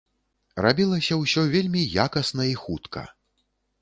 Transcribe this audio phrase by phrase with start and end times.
[0.65, 3.05] Рабілася ўсё вельмі якасна і хутка.